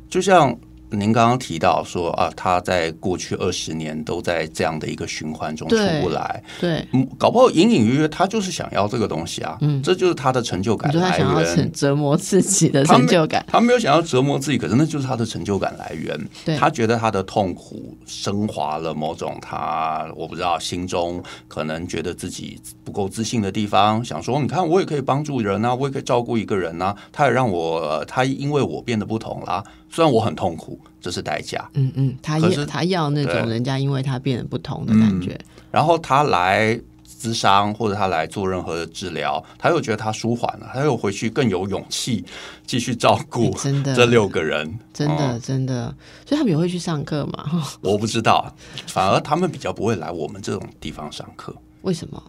[0.07, 0.55] 就像。
[0.91, 13.45] 您刚刚提到说啊，他在过去二十年都在这样的一个循环中出不来，对，搞不好隐隐约约他就是想要这个东西啊，嗯，这就是他的成就感来源，折磨自己的成就感。
[13.47, 16.17] 他没有想要折磨自己，可是那就是他的成就感来源。
[16.45, 29.63] 对，他觉得他的痛苦升华了某种他我不知道心中可能觉得自己不够自信的地方，想说你看我也可以帮助人啊，我也可以照顾一个人啊，他也让我他因为我变得不同了。
[29.95, 31.69] 虽然我很痛苦，这是代价。
[31.73, 35.39] 嗯嗯，他要他要那种人家因为他变得不同的感觉。
[35.71, 36.77] 然后他来
[37.07, 42.25] 咨商或者他来做任何的治疗，他又觉得他舒缓了，他又回去更有勇气
[42.67, 44.77] 继续照顾真的这六个人。
[44.93, 47.65] 真的真的，所以他们也会去上课嘛？
[47.79, 48.53] 我不知道，
[48.87, 51.55] 反而他们比较不会来我们这种地方上课。
[51.83, 52.21] 为什么？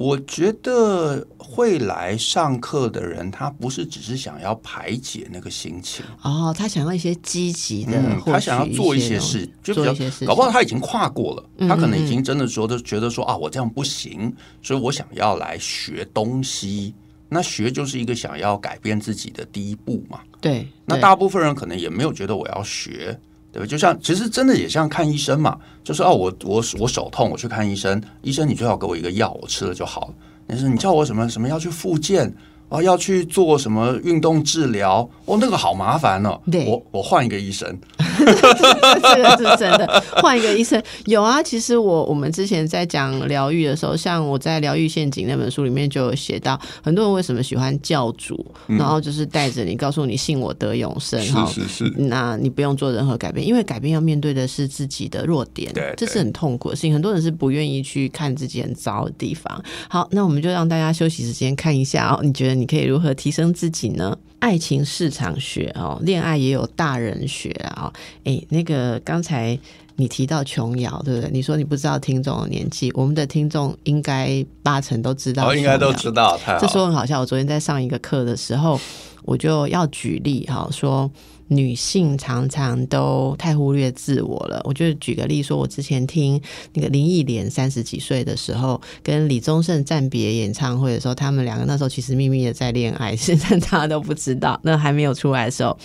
[0.00, 16.94] 我觉得会来上课的人，他不是只是想要排解那个心情哦，他想要一些积极的，他想要做一些事，就比较搞不好他已经跨过了，他可能已经真的说的觉得说啊，我这样不行，所以我想要来学东西。
[17.28, 20.20] 那学就是一个想要改变自己的第一步嘛。
[20.40, 23.16] 对，那大部分人可能也没有觉得我要学。
[23.52, 30.14] 对，就像其实真的也像看医生嘛，就是哦，我我我手痛，我去看医生，医生你最好给我一个药，我吃了就好了。
[30.46, 32.32] 但是你叫我什么什么要去复健。
[32.70, 35.08] 啊，要去做什么运动治疗？
[35.26, 36.40] 哦，那个好麻烦哦。
[36.50, 37.78] 对，我我换一个医生。
[38.18, 41.42] 这个是真的，换一个医生有啊。
[41.42, 51.44] 其实我我们之前在讲疗愈的时候，像我在《疗愈陷阱》那本书里面就有写到，很多人为什么喜欢教主，然后就是带着你，告诉你信我得永生哈。
[51.46, 51.94] 是是是。
[51.96, 56.92] 那你不用做任何改变，因为改变要面对的是自己的弱点，对，这是很痛苦的事情。
[56.92, 59.60] 很多人是不愿意去看自己很糟的地方。
[59.88, 62.20] 好，那我们就让大家休息时间看一下哦。
[62.22, 62.59] 你觉得？
[62.60, 64.16] 你可以如何提升自己呢？
[64.38, 67.92] 爱情市场学哦，恋爱也有大人学啊。
[68.24, 69.58] 哎，那个刚才
[69.96, 71.30] 你提到琼瑶，对不对？
[71.32, 76.38] 你说你不知道听众的年纪，我们的听众应该八成都知道，应该都知道。
[76.60, 77.20] 这说很好笑。
[77.20, 78.78] 我昨天在上一个课的时候，
[79.24, 81.10] 我就要举例哈，说。
[81.52, 84.60] 女性常常都太忽略自我了。
[84.64, 86.40] 我就举个例说，我之前听
[86.74, 94.60] 那个林忆莲三十几岁的时候，跟李宗盛暂别演唱会的时候，他们两个那时候其实秘密的在恋爱，现在大家都不知道。
[94.62, 95.76] 那还没有出来的时候，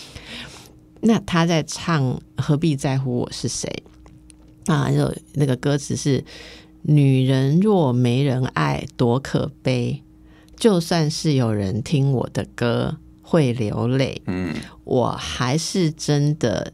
[1.02, 3.68] 那他在唱《何必在乎我是谁》
[4.72, 4.92] 啊？
[4.92, 6.24] 就那个歌词是
[6.84, 10.04] ：“女人若没人爱，多可悲。
[10.56, 16.72] 就算是有人听我的歌。”会流泪，嗯，我还是真的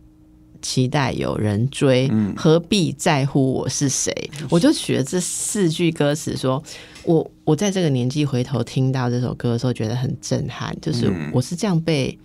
[0.62, 4.14] 期待有人追，何必在乎我是谁？
[4.50, 6.62] 我就取了这四句歌词，说
[7.04, 12.20] 我我在这个年纪回头听到这首歌的时候，觉得很震撼，就是我是这样被。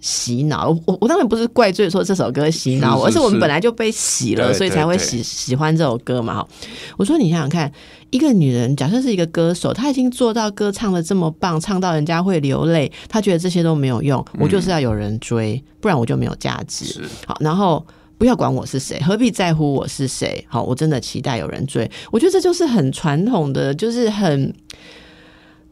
[0.00, 6.34] 洗脑，我我当然不是怪罪说这首歌洗脑，而是我们本来就被洗了，所以才会喜喜欢这首歌嘛。
[6.34, 6.48] 哈，
[6.96, 7.70] 我说你想想看，
[8.10, 17.02] 一个女人，假设是一个歌手，她已经做到歌唱的这么棒，唱到人家会流泪，她觉得这些都没有用，我就是要有人追，不然我就没有价值。
[17.26, 17.84] 好，然后
[18.18, 20.44] 不要管我是谁，何必在乎我是谁？
[20.48, 21.90] 好，我真的期待有人追。
[22.12, 24.54] 我觉得这就是很传统的，就是很。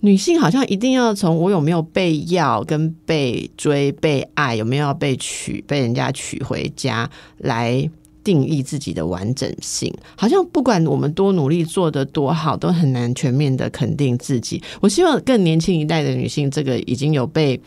[0.05, 7.89] 女性好像一定要从我有没有被要、跟被追、被爱，有没有要被娶、被人家娶回家来
[8.23, 14.63] 定义自己的完整性，好像不管我们多努力做得多好，都很难全面的肯定自己。
[14.83, 17.59] 我希望更年轻一代的女性，这个已经有被。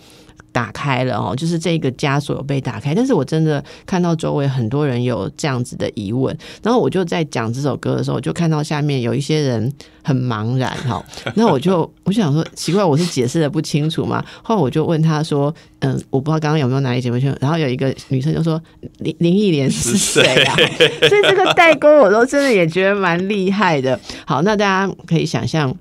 [0.57, 9.71] 打开了哦，就是这个枷锁有被打开，但是我真的看到周围很多人有这样子的疑问，然后我就在讲这首歌的时候，我就看到下面有一些人
[10.03, 11.05] 很茫然哈，
[11.35, 14.25] 那我就我想说奇怪，我是解释的不清楚吗？
[14.41, 18.59] 后来我就问他说，嗯，我不知道刚刚有没有哪里解不清楚，然后有一个女生就说
[18.97, 20.55] 林林忆莲是谁啊？
[21.07, 23.99] 所以这个代沟我都真的也觉得蛮厉害的。
[24.25, 25.71] 好，那大家可以想象。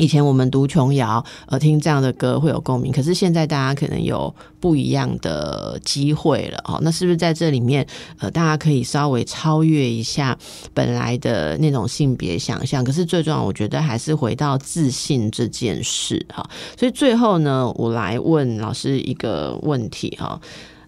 [0.00, 2.90] 以前我们读琼瑶，呃，听这样的歌会有共鸣。
[2.90, 7.86] 可是现在大家可能有不一样的机会了，哦，那是不是在这里面，
[8.18, 10.36] 呃，大家可以稍微超越一下
[10.72, 12.82] 本来的那种性别想象？
[12.82, 16.48] 可是最重要，我觉得还是回到自信这件事，哈。
[16.78, 20.40] 所以最后呢，我来问老师一个问题，哈，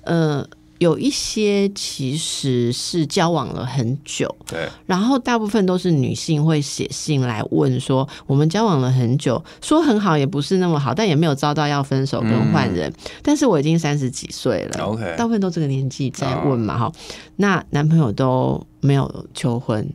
[0.05, 0.47] 呃。
[0.83, 16.93] 有一些其实是交往了很久，对，然后大部分都是女性会写信来问说，我们交往了很久，说很好也不是那么好，但也没有遭到要分手跟换人，但是我已经三十几岁了，OK，大部分都这个年纪在问嘛，哈，
[17.37, 19.89] 那男朋友都没有求婚。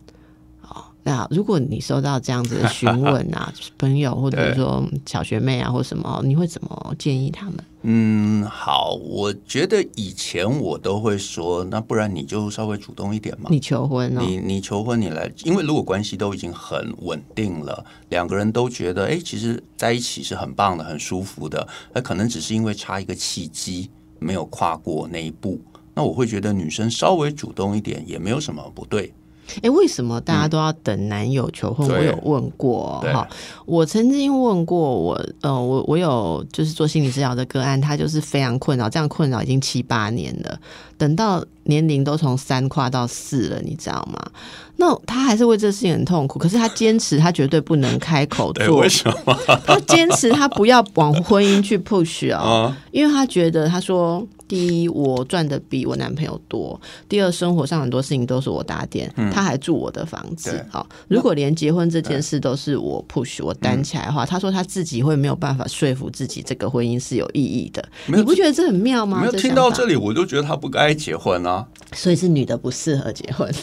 [1.07, 7.55] 那如果你收到这样子的询问啊， 朋友或者说小学妹啊，或什么，你会怎么建议他们？
[7.83, 23.89] 嗯，好，我觉得以前我都会说，那不然你就稍微主动一点嘛，你求婚，你你求婚，你来，因为如果关系都已经很稳定了，两个人都觉得，哎，其实在一起是很棒的，很舒服的，那可能只是因为差一个契机，
[24.19, 25.57] 没有跨过那一步，
[25.93, 29.13] 那我会觉得女生稍微主动一点也没有什么不对。
[29.61, 31.87] 哎，为什么大家都要等男友求婚？
[31.87, 33.27] 我有问过哈，
[33.65, 40.59] 我曾经问过我，呃，我我有就是做心理治疗的个案，他就是非常困扰，这样困扰已经七八年了，
[40.97, 44.31] 等到年龄都从三跨到四了，你知道吗？
[44.78, 48.78] 那他还是为这事情很痛苦，可是他坚持，他绝对不能开口做。
[48.78, 49.38] 为什么？
[49.65, 54.25] 他坚持他不要往婚姻去 push 啊，因为他觉得他说。
[54.47, 60.65] 第一，我赚的比我男朋友多；第二，生活上很多事情都是我打点，他还住我的房子。
[60.69, 67.86] 好，如果连结婚这件事都是我 push 我担起来的话，他说他自己会没有办法说服自己这个婚姻是有意义的。
[68.05, 69.19] 你不觉得这很妙吗？
[69.19, 71.67] 没有听到这里，我就觉得他不该结婚啊。
[71.91, 73.53] 所以是女的不适合结婚，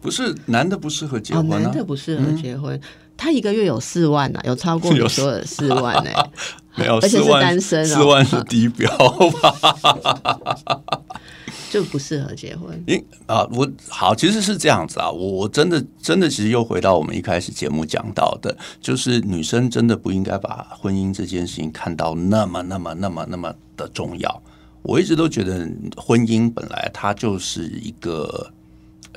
[0.00, 2.80] 不是男的不适合结婚，男的不适合结婚。
[3.16, 6.10] 他一个月有四万呐，有超过你说的四万呢？
[6.76, 8.90] 没有，而且是单身，四万是低标
[9.42, 10.90] 吧？
[11.70, 12.82] 就不适合结婚。
[12.86, 24.42] 因啊，我好，其实是这样子啊，我我真的真的，其实又回到我们一开始节目讲到的，就是女生真的不应该把婚姻这件事情看到那么那么那么那么的重要。
[24.82, 28.50] 我一直都觉得婚姻本来它就是一个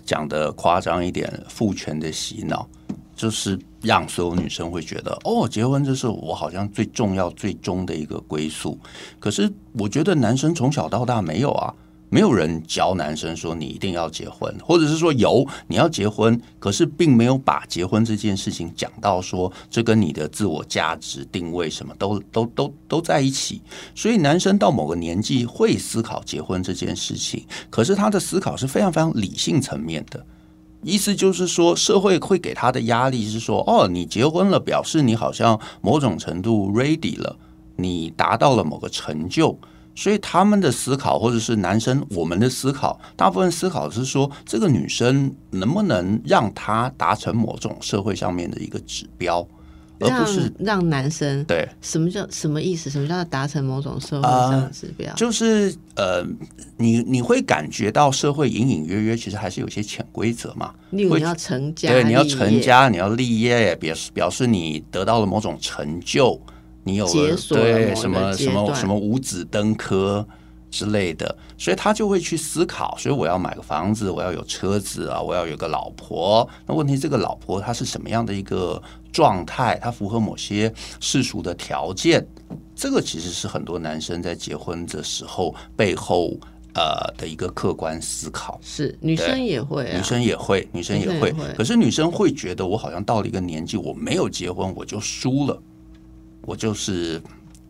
[0.06, 2.68] 讲的夸张一点，父权的洗脑。
[3.16, 8.78] 就是让所有女生会觉得，哦，结婚这是我好像最重要、最终的一个归宿。
[9.20, 11.72] 可是我觉得男生从小到大没有啊。
[12.14, 23.64] 没有人教男生说你一定要结婚，或者是说有你要结婚，可是并没有把结婚这件事情讲到说这跟你的自我价值定位什么都都都都在一起。
[23.96, 30.24] 所以男生到某个年纪会思考结婚这件事情，可是他的思考是非常非常理性层面的。
[30.84, 37.36] 意思就是说，社会会给他的压力是说，哦，你结婚了，表示你好像某种程度 ready 了，
[37.78, 39.58] 你达到了某个成就。
[39.96, 49.48] 所以他们的思考，或者是男生我们的思考，大部分思考是说，这个女生能不能让她达成某种社会上面的一个指标，
[50.00, 52.90] 而不是让男生对什么叫什么意思？
[52.90, 55.14] 什么叫达成某种社会上的指标？
[55.14, 56.26] 就是呃，
[56.78, 60.74] 你你会感觉到社会隐隐约约其实还是有些潜规则嘛。
[60.90, 66.42] 例如你要成家，对，你要成家，你要立业，表示表示你得到了某种成就。
[66.84, 67.12] 你有了
[67.50, 70.26] 对什么什么什么五子登科
[70.70, 72.98] 之类的，所以他就会去思考。
[72.98, 76.48] 所以我要买个房子，我要有车子啊，我要有个老婆。
[76.66, 78.82] 那问题这个老婆她是什么样的一个
[79.12, 79.80] 状态？
[79.82, 82.26] 她符合某些世俗的条件？
[82.76, 86.36] 这个其实是很多男生在结婚的时候背后
[86.74, 88.60] 呃的一个客观思考。
[88.64, 91.32] 是女生也会，女生也会，女生也会。
[91.56, 95.62] 可是女生会觉得，我好像到了一个年纪，我没有结婚，我就输了。
[96.46, 97.22] 我就是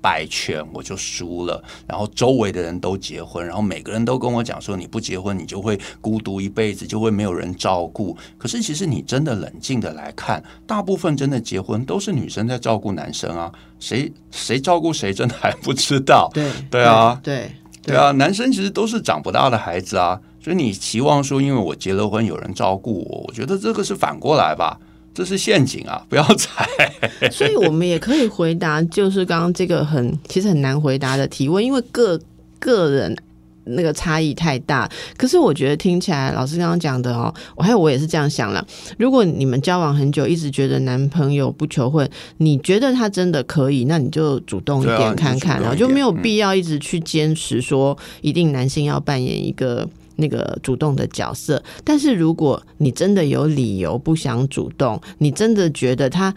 [0.02, 1.64] 败犬，我就输了。
[1.88, 13.52] 然后周围的人都结婚，然后每个人都跟我讲说：“你不结婚，你就会孤独一辈子，就会没有人照顾。”可是其实你真的冷静的来看，大部分真的结婚都是女生在照顾男生啊。
[13.80, 16.30] 谁谁照顾谁，真的还不知道。
[16.34, 17.52] 对对啊，对
[17.82, 20.20] 对啊，男生其实都是长不大的孩子啊。
[20.42, 24.78] 所以你期望说，因为我结了婚，有人照顾我，我觉得这个是反过来吧，
[25.14, 26.68] 这是陷阱啊， 不要踩。
[27.32, 32.20] 所以我们也可以回答，就是刚刚这个很其实很难回答的提问，因为个
[32.59, 33.16] 个人。
[33.66, 38.61] 那个差异太大，可是我觉得听起来，老师刚刚讲的哦，我还有我也是这样想了。
[38.97, 42.05] 如果你们交往很久，一直觉得男朋友不求婚，
[42.39, 51.61] 你觉得他真的可以，那你就主动一点看看，然后就没有必要一直去坚持说一定男性要扮演一个那个主动的角色。
[51.84, 56.34] 但是如果你真的有理由不想主动，你真的觉得他。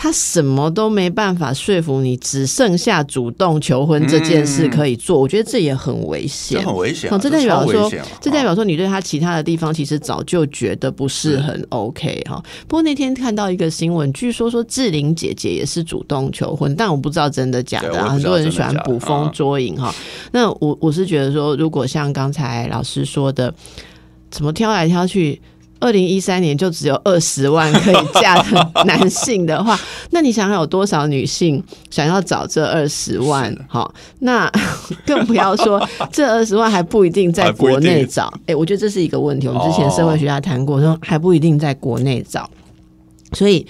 [0.00, 5.18] 他什么都没办法说服你，只剩下主动求婚这件事可以做。
[5.18, 7.10] 我觉得这也很危险，很危险。
[7.20, 7.90] 这代表说，
[8.20, 12.40] 这代表说你对他其他的地方其实早就觉得不是很 OK 哈。
[12.68, 18.08] 不过那天看到一个新闻，据说说志玲姐姐也是主动求婚，但我不知道真的假的。
[18.08, 19.92] 很多人喜欢捕风捉影哈。
[20.30, 23.52] 那我我是觉得说，如果像刚才老师说的，
[24.30, 25.40] 怎么挑来挑去。
[25.80, 29.78] 二零一三年就只有二十万可以嫁的男性的话，
[30.10, 33.54] 那你想想有多少女性想要找这二十万？
[33.68, 34.50] 好，那
[35.06, 38.32] 更不要说这二十万还不一定在国内找。
[38.46, 39.46] 哎，我觉得这是一个问题。
[39.46, 42.50] 我们之前社会学家谈过，说还不一定在国内找，
[43.32, 43.66] 所以。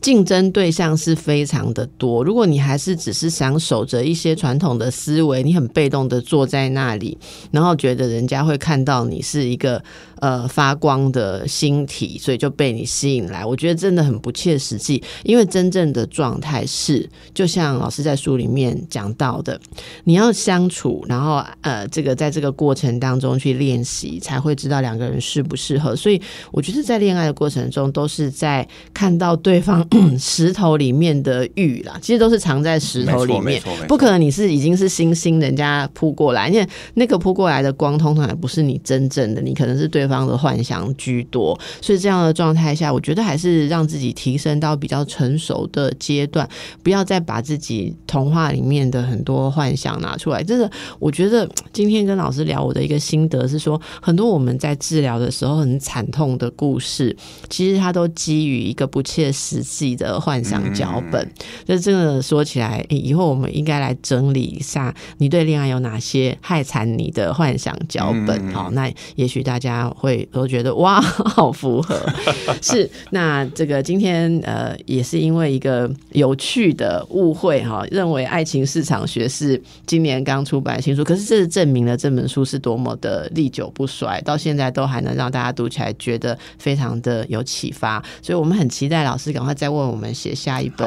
[0.00, 2.24] 竞争对象是非常的多。
[2.24, 7.18] 如果你还是只是想守着一些传统的思维，你很被动的坐在那里，
[7.50, 9.84] 然后觉得人家会看到你是一个
[10.20, 13.44] 呃发光的星体，所以就被你吸引来。
[13.44, 15.02] 我觉得真的很不切实际。
[15.24, 19.60] 因为真正的状态是，就像老师在书里面讲到的，
[20.04, 25.96] 你要相处，然后呃，这个在这个过程当中去练习，才会知道两个人适不适合。
[25.96, 26.20] 所以
[26.52, 29.80] 我觉得在恋爱的过程中，都是在看到对方。
[30.18, 41.58] 石头里面的玉啦，其实都是藏在石头里面，不可能你是已经是星星，人家扑过来，因为那个扑过来的光通常也不是你真正的，你可能是对方的幻想居多。
[41.80, 46.48] 所以这样的状态下，我觉得还是让自己提升到比较成熟的阶段，
[46.82, 50.42] 不要再把自己童话里面的很多幻想拿出来。
[50.42, 57.16] 真的，我觉得今天跟老师聊我的一个心得是说，很多我们在治疗的时候很惨痛的故事，
[57.48, 59.90] 其实它都基于一个不切实际。
[60.00, 61.30] 的幻想脚本，
[61.66, 68.50] 就真的说起来，以后我们应该来整理一下，你对恋爱有哪些害惨你的幻想脚本？
[68.50, 71.96] 好，那也许大家会都觉得哇，好符合。
[72.62, 89.70] 是，那这个今天呃，也是因为一个有趣的误会哈，认为爱情市场学是今年刚出版新书，可是这是证明了这本书是多么的历久不衰，到现在都还能让大家读起来觉得非常的有启发，所以我们很期待老师赶快再。
[89.70, 90.86] 为我们写下一本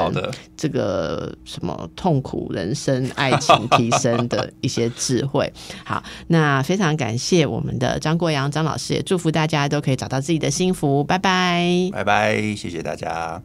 [0.57, 5.49] 这个什么痛苦人生、爱情提升的一些智慧。
[5.85, 11.03] 好，那非常感谢我们的张国阳张老师，也祝福大家都可以找到自己的幸福。
[11.03, 13.41] 拜拜，拜拜，谢谢大家。